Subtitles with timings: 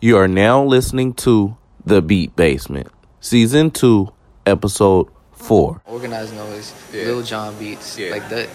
[0.00, 2.88] You are now listening to The Beat Basement,
[3.20, 4.12] Season 2,
[4.44, 5.80] Episode 4.
[5.86, 7.04] Organized noise, Yeah.
[7.04, 8.10] Lil Jon beats, Yeah.
[8.12, 8.48] like that.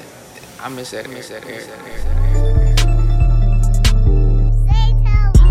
[0.61, 1.05] I miss that.
[1.05, 1.43] I miss that.
[1.45, 1.61] era.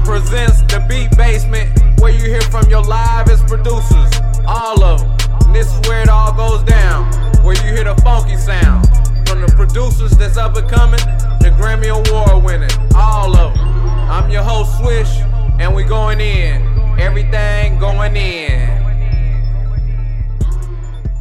[0.05, 1.69] presents the Beat Basement,
[2.01, 4.11] where you hear from your livest producers,
[4.45, 5.17] all of them.
[5.47, 7.05] And this is where it all goes down,
[7.45, 8.89] where you hear the funky sounds
[9.29, 10.99] from the producers that's up and coming,
[11.39, 13.69] the Grammy Award winning, all of them.
[14.11, 15.21] I'm your host Swish,
[15.61, 16.63] and we going in,
[16.99, 18.71] everything going in.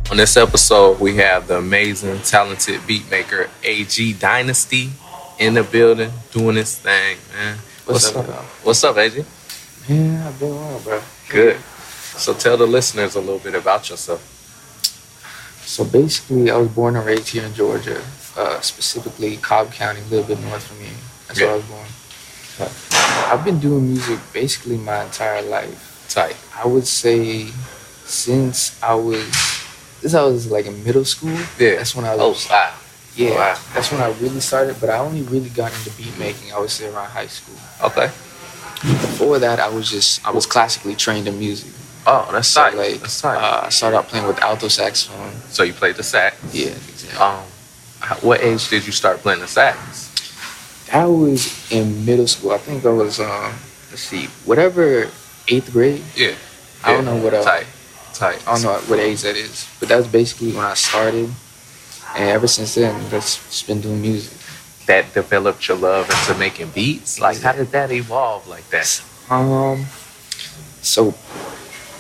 [0.10, 4.92] On this episode, we have the amazing, talented beatmaker AG Dynasty
[5.40, 7.58] in the building doing his thing, man.
[7.86, 8.36] What's up, y'all?
[8.64, 9.26] What's up, AG?
[9.90, 11.02] Yeah, I've been well, bro.
[11.28, 11.58] Good.
[11.60, 14.22] So tell the listeners a little bit about yourself.
[15.66, 18.02] So basically, I was born and raised here in Georgia,
[18.38, 20.96] uh, specifically Cobb County, a little bit north from here.
[21.28, 23.09] That's where I was born.
[23.32, 26.06] I've been doing music basically my entire life.
[26.10, 26.36] Tight.
[26.58, 27.48] I would say
[28.06, 29.24] since I was,
[30.02, 31.38] since I was like in middle school.
[31.60, 31.76] Yeah.
[31.78, 32.74] That's when I Oh, wow.
[33.16, 33.58] Yeah, Wow.
[33.74, 34.78] that's when I really started.
[34.80, 36.52] But I only really got into beat making.
[36.54, 37.56] I would say around high school.
[37.84, 38.08] Okay.
[38.82, 41.72] Before that, I was just I was classically trained in music.
[42.08, 42.76] Oh, that's So tight.
[42.78, 43.36] like, that's tight.
[43.38, 45.34] uh, I started out playing with alto saxophone.
[45.50, 46.38] so you played the sax.
[46.54, 47.20] Yeah, exactly.
[47.20, 47.44] Um,
[48.22, 50.09] what age did you start playing the sax?
[50.92, 52.52] That was in middle school.
[52.52, 53.54] I think I was um,
[53.90, 55.10] let's see, whatever
[55.48, 56.02] eighth grade.
[56.16, 56.36] Yeah.
[56.84, 57.46] I don't know what else.
[57.46, 57.68] Tight.
[58.14, 58.48] Tight.
[58.48, 61.30] I don't know what age that is, but that's basically when I started.
[62.16, 64.38] And ever since then, that's just been doing music.
[64.88, 67.20] That developed your love into making beats.
[67.20, 69.04] Like, how did that evolve like that?
[69.30, 69.86] Um,
[70.82, 71.12] so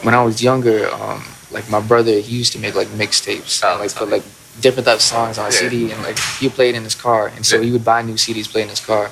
[0.01, 3.77] when I was younger, um, like my brother, he used to make like mixtapes Oh,
[3.79, 4.23] like put like
[4.61, 5.59] different types of songs on a Yeah.
[5.59, 7.63] CD, and like he played in his car, and so Yeah.
[7.65, 9.09] he would buy new CDs, play in his car,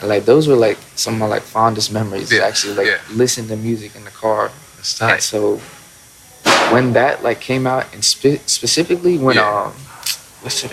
[0.00, 2.30] and like those were like some of my like fondest memories.
[2.32, 2.98] Yeah, Actually, like yeah.
[3.12, 5.22] listening to music in the car, and tight.
[5.22, 5.60] so
[6.72, 9.72] when that like came out, and spe- specifically when um,
[10.42, 10.72] what's it?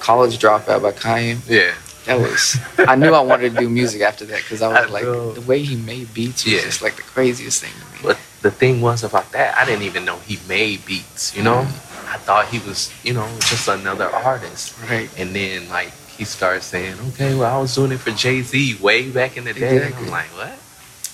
[0.00, 1.38] College Dropout by Kanye.
[1.48, 1.74] Yeah.
[2.06, 2.56] That was.
[2.78, 5.32] I knew I wanted to do music after that because I was I like, know.
[5.32, 6.60] the way he made beats was Yeah.
[6.62, 7.98] just like the craziest thing to me.
[8.02, 11.66] But the thing was about that, I didn't even know he made beats, you know?
[11.68, 11.87] I
[12.28, 14.78] thought he was, you know, just another artist.
[14.82, 15.08] Right.
[15.16, 18.76] And then, like, he started saying, okay, well, I was doing it for Jay Z
[18.82, 19.78] way back in the day.
[19.78, 20.04] Exactly.
[20.04, 20.58] I'm like, what?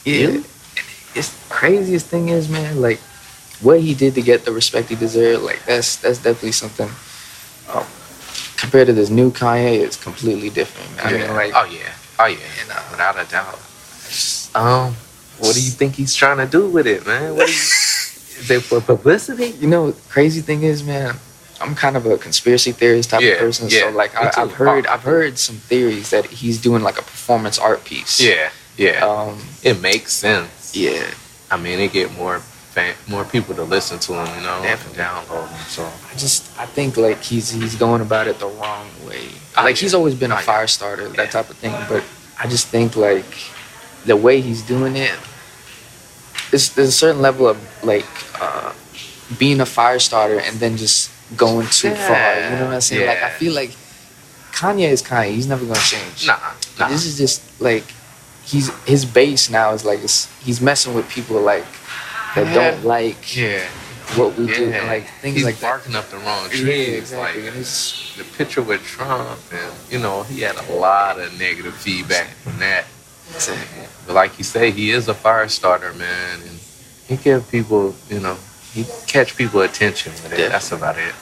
[0.04, 0.26] Yeah.
[0.26, 0.44] Really?
[1.14, 2.98] It's craziest thing is, man, like
[3.62, 5.44] what he did to get the respect he deserved.
[5.44, 6.90] Like that's that's definitely something.
[7.72, 7.86] Um,
[8.56, 10.96] compared to this new Kanye, it's completely different.
[10.96, 11.06] Man.
[11.06, 11.94] I mean, like, oh, yeah.
[12.18, 12.38] Oh, yeah.
[12.60, 13.60] you know, Without a doubt.
[14.56, 14.94] Um,
[15.38, 17.36] what do you think he's trying to do with it, man?
[17.36, 17.58] What do you,
[18.38, 19.48] is it for publicity?
[19.60, 21.14] you know, crazy thing is, man.
[21.60, 24.52] I'm kind of a conspiracy theorist type Yeah, of person, yeah, so like I, I've
[24.52, 28.20] heard I've heard some theories that he's doing like a performance art piece.
[28.20, 28.50] Yeah.
[28.76, 29.04] Yeah.
[29.06, 29.38] Um.
[29.62, 30.74] it makes sense.
[30.76, 31.06] Yeah.
[31.50, 35.00] I mean, it get more fan, more people to listen to him, you know, Definitely.
[35.04, 35.58] and download him.
[35.68, 39.28] So I just I think like he's he's going about it the wrong way.
[39.56, 39.80] Oh, Like yeah.
[39.82, 41.16] he's always been a Oh, fire starter, Yeah.
[41.22, 41.72] that type of thing.
[41.88, 42.02] But
[42.42, 43.30] I just think like
[44.04, 45.16] the way he's doing it,
[46.50, 48.04] there's there's a certain level of like
[48.40, 48.72] uh,
[49.38, 52.34] being a fire starter and then just going too far.
[52.34, 53.06] You know what I'm saying?
[53.06, 53.70] Like I feel like
[54.52, 55.32] Kanye is Kanye.
[55.32, 56.26] He's never gonna change.
[56.26, 56.38] nah,
[56.78, 56.88] nah.
[56.88, 57.84] This is just like
[58.44, 61.64] he's his base now is like it's, he's messing with people like
[62.34, 62.54] that Yeah.
[62.54, 63.64] don't like yeah,
[64.16, 65.62] what we do and like things He's like that.
[65.62, 66.62] barking up the wrong trees.
[66.62, 67.42] Yeah, exactly.
[67.42, 71.36] Like and it's, the picture with Trump, and you know, he had a lot of
[71.38, 72.84] negative feedback from that.
[73.34, 73.86] exactly.
[74.06, 76.60] But like you say, he is a fire starter, man, and
[77.08, 78.36] he give people, you know,
[78.72, 80.50] he catch people attention with it.
[80.50, 81.14] That's about it.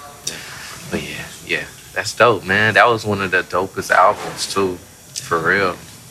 [0.91, 2.75] But yeah, yeah, that's dope, man.
[2.75, 4.77] That was one of the dopest albums too,
[5.23, 5.71] for real.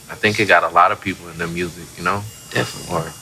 [0.10, 2.96] I think it got a lot of people in the music, you know, Definitely.
[2.96, 3.14] or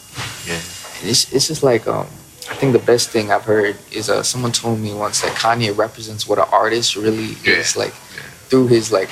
[0.48, 0.60] yeah,
[1.02, 2.08] And it's it's just like um
[2.50, 5.76] I think the best thing I've heard is uh someone told me once that Kanye
[5.78, 7.58] represents what an artist really Yeah.
[7.62, 8.22] is like Yeah.
[8.50, 9.10] through his like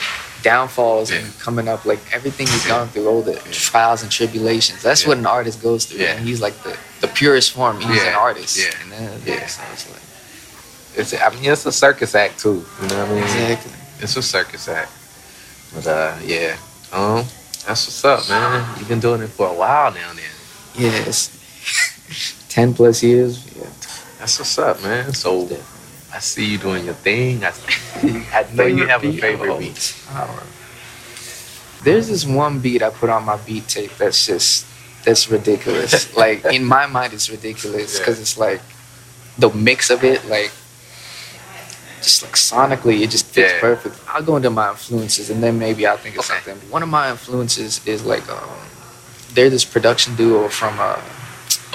[0.51, 1.19] downfalls Yeah.
[1.19, 2.73] and coming up like everything he's Yeah.
[2.75, 3.35] gone through all the
[3.69, 5.09] trials and tribulations that's Yeah.
[5.09, 6.15] what an artist goes through Yeah.
[6.17, 6.73] and he's like the
[7.03, 8.11] the purest form he's Yeah.
[8.11, 8.81] an artist Yeah.
[8.81, 9.35] and then Yeah.
[9.39, 10.05] yeah so it's like
[10.99, 11.11] it's.
[11.13, 12.59] I mean, it's a circus act too.
[12.81, 13.23] You know what I mean?
[13.23, 13.71] exactly
[14.03, 14.91] It's a circus act.
[15.73, 16.55] But uh, yeah,
[16.97, 17.21] um,
[17.67, 18.65] that's what's up, man.
[18.77, 20.33] You've been doing it for a while now, then.
[20.83, 21.29] yeah it's
[22.57, 23.69] 10 plus years yeah
[24.19, 25.13] That's what's up, man.
[25.13, 25.29] So.
[26.17, 27.43] I see you doing your thing.
[27.45, 27.53] I,
[28.33, 29.95] I know you have a favorite beat.
[30.09, 30.43] oh.
[31.83, 34.65] There's this one beat I put on my beat tape that's just
[35.05, 36.15] that's ridiculous.
[36.23, 38.21] like in my mind, it's ridiculous because Yeah.
[38.23, 38.61] it's like
[39.37, 40.49] the mix of it, like
[42.01, 43.59] just like sonically, it just fits Yeah.
[43.61, 43.95] perfect.
[44.07, 46.39] I'll go into my influences and then maybe I'll think of Okay.
[46.43, 46.71] something.
[46.71, 48.57] One of my influences is like um,
[49.35, 50.99] they're this production duo from uh,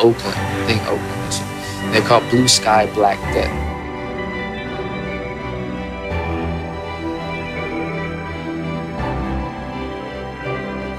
[0.00, 0.34] Oakland.
[0.36, 1.28] I think Oakland.
[1.28, 1.38] Is,
[1.92, 3.71] they're called Blue Sky Black Death.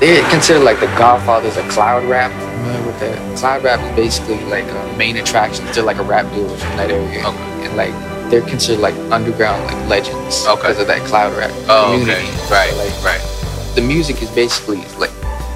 [0.04, 2.30] They're considered like the godfathers of cloud rap.
[2.60, 3.38] Familiar with that?
[3.38, 5.66] Cloud rap is basically like a main attraction.
[5.68, 7.26] They're like a rap duo from that area.
[7.26, 7.66] Okay.
[7.66, 7.94] And like
[8.30, 10.56] they're considered like underground like legends Okay.
[10.62, 12.28] because of that cloud rap Oh, community.
[12.28, 12.52] okay.
[12.52, 13.76] Right, So, like, right.
[13.76, 15.12] the music is basically like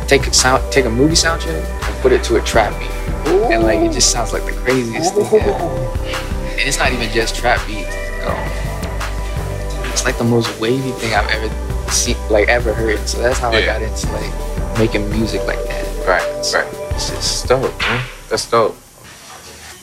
[0.07, 2.89] take a sound, take a movie soundtrack and put it to a trap beat,
[3.51, 5.51] and like it just sounds like the craziest thing ever.
[5.51, 7.93] And it's not even just trap beats.
[8.25, 11.49] Um, it's like the most wavy thing I've ever
[11.91, 13.07] seen, like ever heard.
[13.07, 16.07] So that's how I got into like making music like that.
[16.07, 16.73] Right, So right.
[16.91, 18.05] It's just That's dope, man.
[18.29, 18.77] That's dope.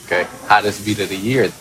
[0.05, 0.27] Okay.
[0.47, 1.51] Hottest beat of the year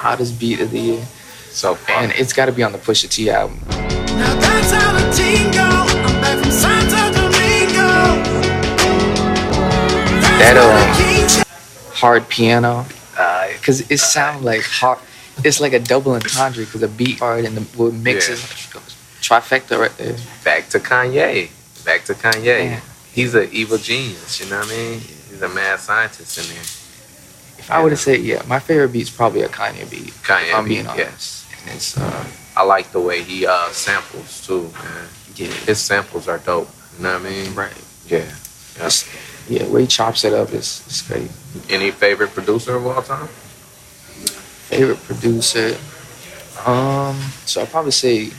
[0.00, 1.04] hottest beat of the year,
[1.50, 2.02] so far.
[2.02, 3.60] and it's got to be on the Pusha T album.
[3.68, 5.60] Now that's how the team go.
[5.60, 7.90] I'm back from Santo Domingo.
[10.40, 11.44] That, um,
[11.92, 12.86] hard piano
[13.52, 14.98] because it sounds like hard.
[15.44, 18.42] It's like a double entendre because the beat hard and the what mixes
[19.30, 20.16] trifecta right there.
[20.44, 21.50] Back to Kanye.
[21.84, 22.44] Back to Kanye.
[22.44, 22.80] Yeah.
[23.12, 25.00] He's an evil genius, you know what I mean?
[25.00, 26.62] He's a mad scientist in there.
[27.58, 30.12] If I were to say, yeah, my favorite beat's probably a Kanye beat.
[30.24, 30.92] Kanye I'm beat, being yeah.
[30.92, 31.46] honest.
[31.66, 35.08] And it's uh, I like the way he uh samples too, man.
[35.36, 36.68] yeah, His samples are dope.
[36.96, 37.54] You know what I mean?
[37.54, 37.84] right.
[38.06, 38.18] Yeah.
[38.78, 38.86] Yeah.
[38.86, 39.08] It's,
[39.48, 41.30] yeah, way he chops it up is is great.
[41.68, 43.28] Any favorite producer of all time?
[44.70, 45.76] Favorite producer,
[46.64, 48.30] um, so I'll probably say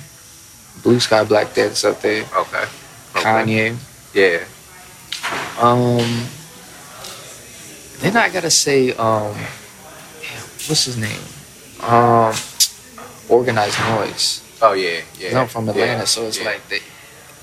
[0.83, 2.23] Blue Sky Black Death's up there.
[2.23, 2.57] Okay.
[3.15, 3.21] okay.
[3.21, 3.77] Kanye.
[4.13, 4.43] Yeah.
[5.61, 6.25] Um,
[7.99, 11.21] then I gotta say, um, damn, what's his name?
[11.87, 12.33] Um,
[13.29, 14.41] Organized Noise.
[14.61, 15.39] Oh yeah, yeah.
[15.39, 16.45] I'm from Atlanta, yeah, so it's yeah.
[16.45, 16.79] like they,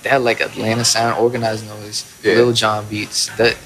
[0.02, 2.34] they had like Atlanta sound, Organized Noise, Yeah.
[2.34, 3.28] Lil Jon beats.
[3.36, 3.56] That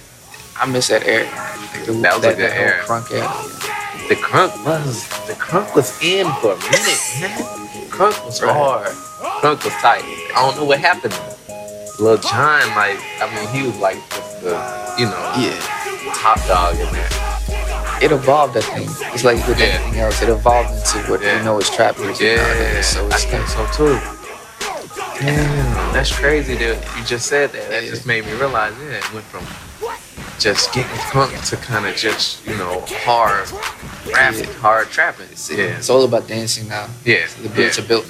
[0.58, 1.24] I miss that era.
[1.24, 2.82] Like the, That was a good whole era.
[2.84, 4.08] Crunk era.
[4.08, 7.40] the crunk was the crunk was in for a minute, man.
[7.90, 8.52] Crunk was Right.
[8.54, 8.88] hard.
[9.42, 10.04] Crunk was tight.
[10.36, 11.18] I don't know what happened.
[11.98, 14.54] Lil Jon, like, I mean, he was like just the,
[14.96, 15.58] you know, Yeah,
[16.14, 17.08] top dog in there.
[18.00, 18.56] it evolved.
[18.56, 19.66] I think it's like with Yeah.
[19.82, 21.38] anything else, it evolved into what Yeah.
[21.38, 22.86] we know as trap music Yeah, nowadays.
[22.86, 24.00] So I it's think like, so too.
[25.20, 27.68] Damn, that's crazy that you just said that.
[27.68, 27.90] That Yeah.
[27.90, 29.44] just made me realize, yeah, it went from
[30.38, 33.48] just getting crunk to kind of just, you know, hard
[34.06, 34.58] rapping, Yeah.
[34.60, 35.26] hard trapping.
[35.32, 36.86] it's, Yeah, it's all about dancing now.
[37.04, 37.84] yeah, the beats yeah.
[37.84, 38.06] are built.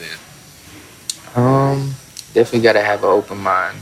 [1.35, 1.95] Um,
[2.35, 3.79] definitely gotta have an open mind.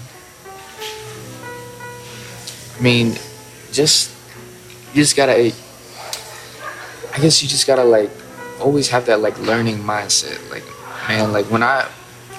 [2.79, 3.17] I mean,
[3.73, 4.15] just
[4.95, 5.53] you just gotta.
[7.13, 8.11] I guess you just gotta like
[8.61, 10.39] always have that like learning mindset.
[10.51, 10.65] Like,
[11.09, 11.83] man, like when I,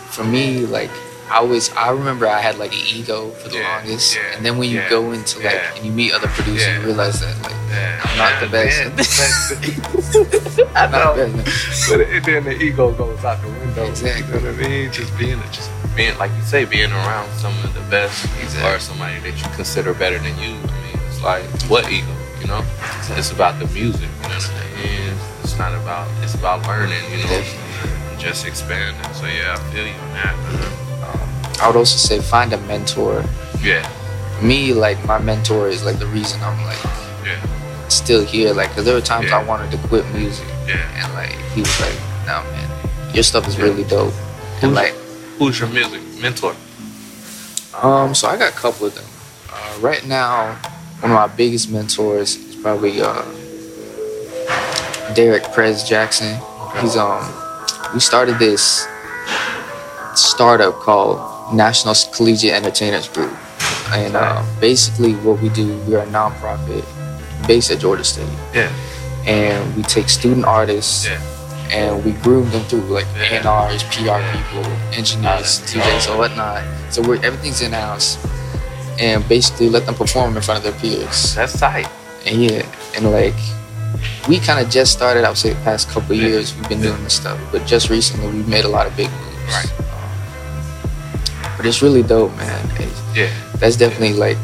[0.09, 0.91] for me, like
[1.31, 4.45] I always I remember I had like an ego for the Yeah, longest, yeah, and
[4.45, 7.35] then when you yeah, go into like and you meet other producers, you realize that
[7.41, 7.55] like
[8.03, 8.83] I'm not the best.
[10.75, 11.15] I know.
[11.15, 11.89] the best.
[11.89, 13.85] But then the ego goes out the window.
[13.87, 14.27] Exactly.
[14.27, 14.91] You know what I mean?
[14.91, 18.69] Just being, just being, like you say, being around some of the best, Exactly.
[18.69, 20.55] or somebody that you consider better than you.
[20.55, 22.11] I mean, it's like what ego?
[22.41, 22.61] You know,
[23.15, 24.01] it's about the music.
[24.01, 25.17] You know what I'm saying?
[25.43, 26.09] It's not about.
[26.23, 26.99] It's about learning.
[27.09, 27.43] You know,
[28.19, 29.01] just expanding.
[29.13, 30.90] So yeah, I feel you on that.
[31.61, 33.23] I would also say find a mentor.
[33.61, 33.87] Yeah,
[34.41, 36.83] me, like my mentor is like the reason I'm like
[37.23, 37.39] yeah,
[37.87, 38.53] still here.
[38.53, 39.39] Like, cause there were times Yeah.
[39.39, 41.03] I wanted to quit music, yeah.
[41.03, 41.93] and like he was like,
[42.25, 44.13] "No, man, your stuff is really dope."
[44.63, 44.93] And like,
[45.37, 46.55] Who's your music mentor?
[47.81, 49.05] um, so I got a couple of them.
[49.51, 50.55] Uh, right now,
[51.01, 53.23] one of my biggest mentors is probably uh,
[55.13, 56.39] Derek Prez Jackson.
[56.79, 57.23] He's um,
[57.93, 58.87] we started this
[60.15, 61.17] startup called
[61.53, 63.33] National Collegiate Entertainers Group,
[63.91, 66.85] and uh, basically what we do, we're a nonprofit
[67.47, 68.27] based at Georgia State.
[68.53, 68.71] Yeah,
[69.25, 71.19] and we take student artists yeah,
[71.71, 73.47] and we groom them through like Yeah.
[73.67, 74.31] A&Rs, PR Yeah.
[74.35, 76.63] people, engineers, DJs, or whatnot.
[76.89, 78.17] So we're everything's in house,
[78.99, 81.35] and basically let them perform in front of their peers.
[81.35, 81.87] that's tight.
[82.25, 82.63] And yeah,
[82.95, 83.35] and like
[84.27, 85.25] we kind of just started.
[85.25, 88.27] I would say the past couple years we've been doing this stuff, but just recently
[88.31, 89.53] we've made a lot of big moves.
[89.53, 89.71] Right.
[91.61, 92.65] But it's really dope, man.
[92.81, 94.37] It's- Yeah, that's definitely like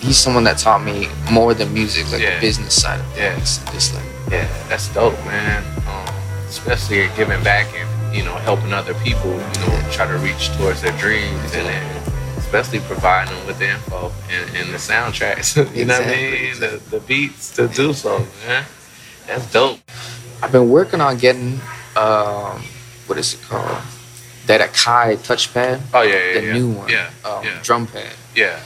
[0.00, 2.36] he's someone that taught me more than music, like Yeah.
[2.36, 3.34] the business side of Yeah.
[3.34, 3.60] things.
[3.70, 5.62] Just like Yeah, that's dope, man.
[5.86, 6.08] Um,
[6.48, 10.80] especially giving back and you know helping other people, you know, try to reach towards
[10.80, 11.84] their dreams, and then
[12.38, 15.56] especially providing them with the info and, and the soundtracks.
[15.76, 16.60] you know what I Exactly, mean?
[16.60, 18.64] The, the beats to do so, man.
[19.26, 19.80] That's dope.
[20.42, 21.60] I've been working on getting
[21.94, 22.64] um,
[23.06, 23.82] what is it called?
[24.46, 26.52] That Akai touchpad, Oh yeah, yeah, the yeah.
[26.52, 28.12] new one, Yeah, um, yeah, drum pad.
[28.34, 28.60] yeah.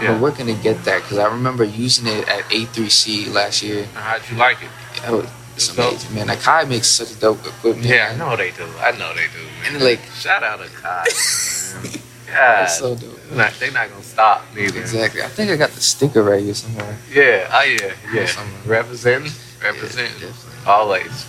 [0.00, 0.12] Yeah.
[0.12, 3.84] been working to get that because I remember using it at A3C last year.
[3.94, 5.10] How'd you like it?
[5.10, 5.24] Was,
[5.54, 5.88] it's It's dope.
[5.90, 6.26] amazing, man.
[6.28, 7.86] Like Kai makes such dope equipment.
[7.86, 8.66] Yeah, I know they do.
[8.80, 9.44] I know they do.
[9.62, 9.74] Man.
[9.76, 11.04] And, like- shout out to Kai.
[11.84, 12.00] man.
[12.26, 13.20] God, It's so dope.
[13.28, 14.80] they're not, they not gonna stop neither.
[14.80, 15.22] Exactly.
[15.22, 16.96] I think I got the sticker right here somewhere.
[17.12, 17.48] Yeah.
[17.52, 17.92] Oh yeah.
[18.12, 18.26] Yeah.
[18.26, 18.60] Somewhere.
[18.66, 19.32] Representing.
[19.62, 20.32] Representing.
[20.66, 21.26] Always.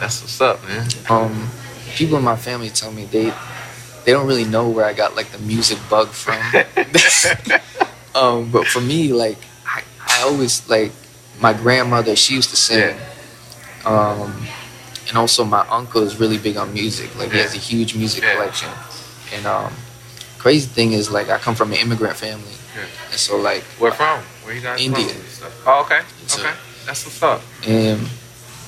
[0.00, 0.88] That's what's up, man.
[1.08, 1.48] Um,
[1.94, 3.32] people in my family tell me they
[4.04, 6.36] they don't really know where I got like the music bug from.
[8.14, 10.92] um, but for me, like I, I always like
[11.40, 12.14] my grandmother.
[12.16, 12.96] She used to sing.
[13.84, 14.46] Um,
[15.08, 17.14] and also my uncle is really big on music.
[17.18, 18.34] Like he has a huge music Yeah.
[18.34, 18.70] collection.
[19.34, 19.72] And um,
[20.38, 22.84] crazy thing is like I come from an immigrant family, Yeah.
[23.10, 24.20] and so like Where from?
[24.44, 25.04] Where you guys India.
[25.08, 25.52] from?
[25.66, 26.00] Oh, okay.
[26.26, 26.52] So- Okay.
[26.86, 27.40] That's what's up.
[27.66, 27.98] and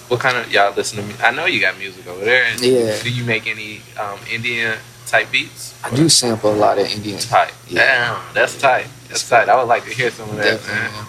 [0.09, 1.05] What kind of y'all listen to?
[1.05, 2.45] mu- I know you got music over there.
[2.45, 3.01] And Yeah.
[3.03, 5.75] Do you make any um, Indian type beats?
[5.85, 7.19] I do sample a lot of Indian.
[7.19, 7.53] type.
[7.69, 7.85] Yeah.
[8.15, 8.87] Damn, that's tight.
[9.09, 9.49] That's tight.
[9.49, 10.93] I would like to hear some of that, Definitely, man.
[10.95, 11.07] man.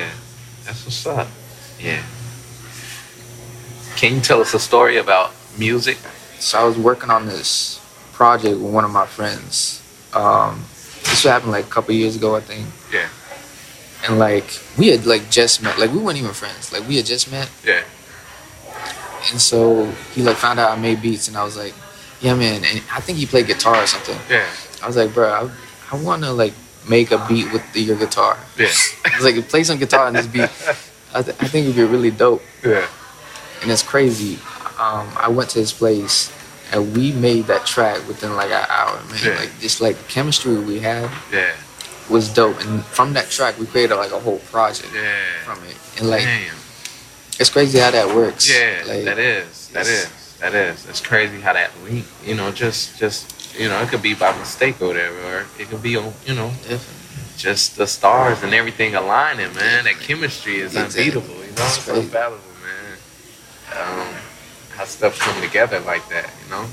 [0.00, 0.10] Yeah,
[0.64, 1.28] that's what's up.
[1.78, 2.02] Yeah.
[3.96, 5.98] Can you tell us a story about music?
[6.38, 7.78] So I was working on this
[8.12, 9.82] project with one of my friends.
[10.14, 10.64] Um,
[11.04, 12.66] this happened like a couple years ago, I think.
[12.92, 13.08] Yeah.
[14.08, 16.72] And like we had like just met, like we weren't even friends.
[16.72, 17.82] Like we had just met, Yeah.
[19.30, 21.74] and so he like found out I made beats, and I was like,
[22.20, 22.64] yeah, man.
[22.64, 24.18] And I think he played guitar or something.
[24.28, 24.46] Yeah.
[24.82, 25.50] I was like, bro, I,
[25.96, 26.54] I want to like
[26.88, 28.38] make a beat with the, your guitar.
[28.58, 28.68] Yeah.
[29.04, 30.48] I was like, play some guitar on this beat.
[31.14, 32.42] I, th- I think it'd be really dope.
[32.64, 32.86] Yeah.
[33.62, 34.36] and it's crazy.
[34.78, 36.32] Um, I went to his place
[36.72, 39.18] and we made that track within like an hour, man.
[39.24, 39.34] Yeah.
[39.36, 41.52] Like just like the chemistry we had Yeah.
[42.10, 45.14] Was dope, and from that track we created like a whole project Yeah.
[45.44, 45.76] from it.
[45.98, 46.54] And like Damn.
[47.38, 48.48] it's crazy how that works.
[48.48, 48.82] Yeah.
[48.86, 49.68] like, that is.
[49.68, 50.08] That is.
[50.40, 50.86] That is.
[50.88, 52.06] It's crazy how that link.
[52.24, 55.68] You know, just just you know, it could be by mistake or whatever, or it
[55.68, 56.12] could be on.
[56.26, 57.36] You know, Definitely.
[57.36, 59.84] just the stars and everything aligning, man.
[59.84, 61.00] That chemistry is Exactly.
[61.10, 61.34] unbeatable.
[61.34, 62.00] You know, It's it's crazy.
[62.00, 62.98] unfathomable, man.
[63.80, 64.14] Um,
[64.76, 66.66] how stuff come together like that, you know.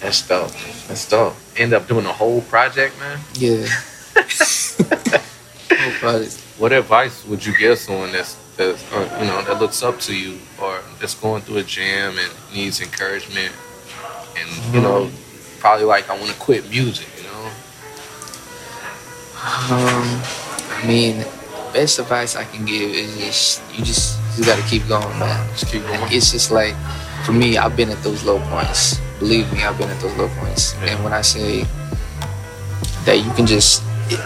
[0.00, 0.50] That's dope.
[0.88, 1.36] That's dope.
[1.56, 3.20] End up doing a whole project, man.
[3.34, 3.66] Yeah.
[6.58, 10.16] What advice would you give someone that's, that's uh, you know that looks up to
[10.16, 13.52] you or that's going through a jam and needs encouragement
[14.38, 15.10] and you know
[15.64, 17.46] probably like I want to quit music, you know?
[19.40, 20.20] Um,
[20.68, 21.24] I mean,
[21.72, 25.48] best advice I can give is just you just you got to keep going, man.
[25.56, 26.12] Just keep going.
[26.12, 26.74] It's just like,
[27.24, 29.00] for me, I've been at those low points.
[29.18, 30.74] Believe me, I've been at those low points.
[30.74, 30.96] Yeah.
[30.96, 31.64] And when I say
[33.06, 34.20] that you can just, it,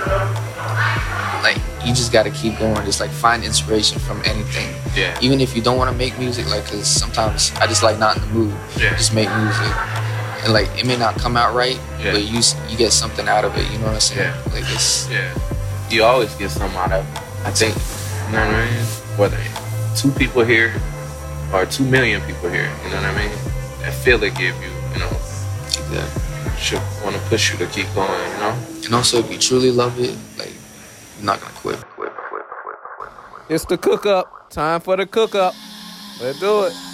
[1.43, 1.57] like,
[1.87, 2.77] you just got to keep going.
[2.85, 4.75] Just like find inspiration from anything.
[4.97, 5.17] Yeah.
[5.23, 8.17] Even if you don't want to make music, like, cause sometimes I just like not
[8.17, 8.55] in the mood.
[8.77, 8.97] Yeah.
[8.97, 9.73] Just make music.
[10.45, 12.13] And like, it may not come out right, Yeah.
[12.13, 13.71] but you you get something out of it.
[13.73, 14.21] You know what I'm saying?
[14.21, 14.53] Yeah.
[14.53, 15.33] Like it's Yeah.
[15.91, 17.23] You always get something out of it.
[17.47, 18.85] I think, you know what I mean?
[19.17, 19.39] Whether
[19.97, 20.75] two people here
[21.53, 23.33] or two million people here, you know what I mean?
[23.81, 25.11] That feel it give you, you know,
[25.93, 26.07] yeah.
[26.59, 28.55] should want to push you to keep going, you know?
[28.85, 30.53] And also, if you truly love it, like,
[31.17, 31.77] you're not gonna quit.
[31.77, 33.11] quit, quit, quit, quit.
[33.39, 34.51] quit It's the cook up.
[34.51, 35.55] Time for the cook up.
[36.21, 36.88] Let's do it.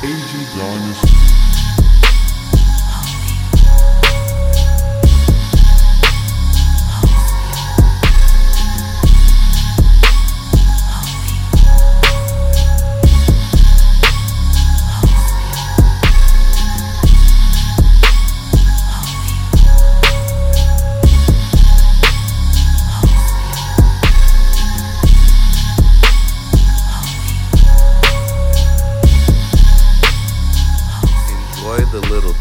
[0.00, 1.47] Aging Dynasty.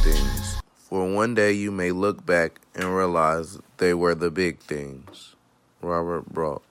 [0.08, 0.62] AG Garnis.
[0.90, 5.36] one day you may look back and realize they were the big things.
[5.82, 6.64] Robert Brault.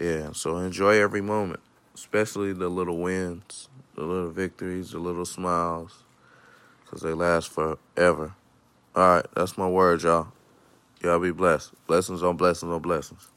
[0.00, 1.60] Yeah, so enjoy every moment,
[1.94, 6.04] especially the little wins, the little victories, the little smiles,
[6.84, 8.34] because they last forever.
[8.96, 10.28] All right, that's my word, y'all.
[11.02, 11.72] Y'all be blessed.
[11.86, 13.29] Blessings on blessings on blessings.